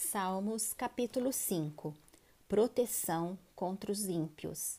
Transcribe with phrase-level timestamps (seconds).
[0.00, 1.92] Salmos capítulo 5
[2.48, 4.78] Proteção contra os ímpios.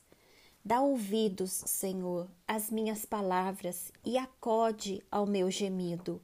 [0.63, 6.21] Dá ouvidos, Senhor, às minhas palavras e acode ao meu gemido.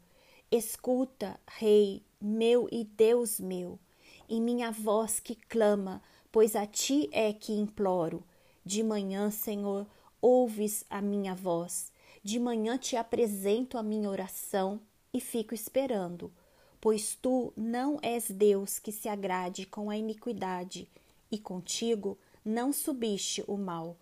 [0.49, 3.77] Escuta, Rei meu e Deus meu,
[4.29, 6.01] em minha voz que clama,
[6.31, 8.23] pois a ti é que imploro.
[8.65, 9.85] De manhã, Senhor,
[10.21, 11.91] ouves a minha voz.
[12.23, 14.79] De manhã te apresento a minha oração
[15.13, 16.31] e fico esperando
[16.85, 20.87] pois tu não és Deus que se agrade com a iniquidade,
[21.31, 23.97] e contigo não subiste o mal.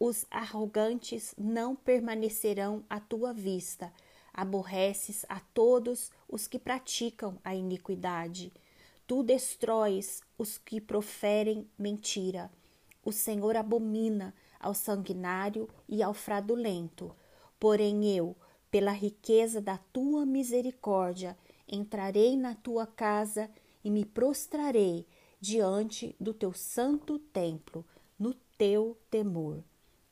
[0.00, 3.92] Os arrogantes não permanecerão à tua vista.
[4.32, 8.52] Aborreces a todos os que praticam a iniquidade.
[9.06, 12.50] Tu destróis os que proferem mentira.
[13.04, 17.14] O Senhor abomina ao sanguinário e ao fraudulento.
[17.60, 18.34] Porém eu,
[18.72, 23.50] pela riqueza da tua misericórdia, entrarei na tua casa
[23.82, 25.06] e me prostrarei
[25.40, 27.84] diante do teu santo templo,
[28.18, 29.62] no teu temor.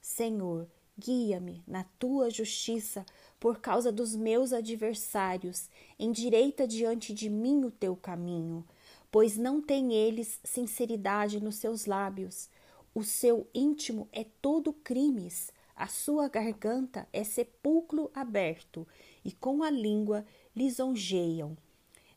[0.01, 3.07] Senhor, guia-me na tua justiça
[3.41, 8.65] por causa dos meus adversários, endireita diante de mim o teu caminho,
[9.11, 12.49] pois não têm eles sinceridade nos seus lábios.
[12.95, 18.87] O seu íntimo é todo crimes, a sua garganta é sepulcro aberto,
[19.25, 21.57] e com a língua lisonjeiam.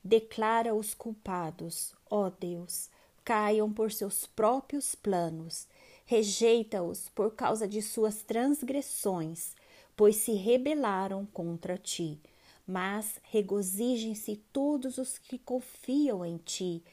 [0.04, 2.90] Declara os culpados, ó Deus,
[3.24, 5.68] caiam por seus próprios planos.
[6.06, 9.56] Rejeita-os por causa de suas transgressões,
[9.96, 12.20] pois se rebelaram contra ti.
[12.68, 16.84] Mas regozijem-se todos os que confiam em ti,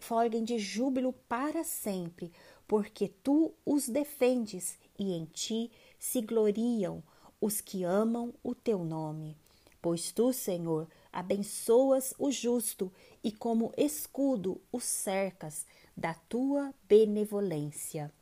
[0.00, 2.32] folguem de júbilo para sempre,
[2.66, 7.02] porque tu os defendes e em ti se gloriam
[7.40, 9.36] os que amam o teu nome.
[9.80, 18.12] Pois tu, Senhor, abençoas o justo e como escudo o cercas da tua benevolência.